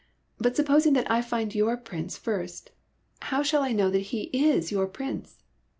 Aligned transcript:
But 0.39 0.55
supposing 0.55 0.93
that 0.93 1.11
I 1.11 1.21
find 1.21 1.53
your 1.53 1.77
Prince 1.77 2.17
first, 2.17 2.71
how 3.21 3.43
shall 3.43 3.61
I 3.61 3.71
know 3.71 3.91
that 3.91 4.09
he 4.09 4.31
is 4.33 4.71
your 4.71 4.87
Prince 4.87 5.43